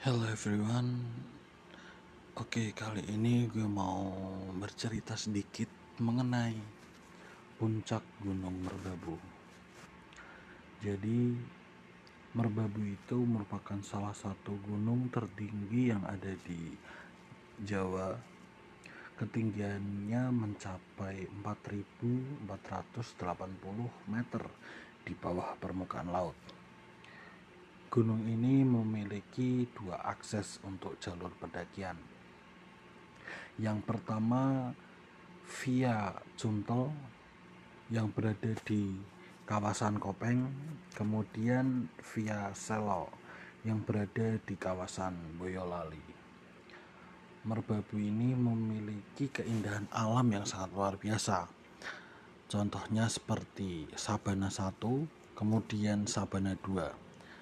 [0.00, 0.96] Hello everyone.
[2.32, 4.16] Oke kali ini gue mau
[4.56, 5.68] bercerita sedikit
[6.00, 6.56] mengenai
[7.60, 9.20] puncak gunung Merbabu.
[10.80, 11.36] Jadi
[12.32, 16.72] Merbabu itu merupakan salah satu gunung tertinggi yang ada di
[17.60, 18.16] Jawa.
[19.20, 22.48] Ketinggiannya mencapai 4480
[24.08, 24.42] meter
[25.04, 26.59] di bawah permukaan laut
[27.90, 31.98] Gunung ini memiliki dua akses untuk jalur pendakian.
[33.58, 34.70] Yang pertama
[35.58, 36.94] via Cuntel
[37.90, 38.94] yang berada di
[39.42, 40.46] kawasan Kopeng,
[40.94, 43.10] kemudian via Selo
[43.66, 46.06] yang berada di kawasan Boyolali.
[47.42, 51.50] Merbabu ini memiliki keindahan alam yang sangat luar biasa.
[52.46, 54.78] Contohnya seperti Sabana 1,
[55.34, 57.09] kemudian Sabana 2